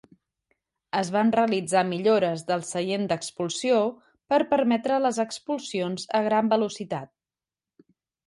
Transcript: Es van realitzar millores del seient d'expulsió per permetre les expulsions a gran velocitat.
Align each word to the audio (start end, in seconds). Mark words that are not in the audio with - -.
Es 0.99 1.09
van 1.15 1.27
realitzar 1.35 1.81
millores 1.89 2.45
del 2.47 2.63
seient 2.69 3.03
d'expulsió 3.11 3.83
per 4.33 4.41
permetre 4.55 4.97
les 5.03 5.21
expulsions 5.25 6.07
a 6.21 6.23
gran 6.31 6.53
velocitat. 6.57 7.13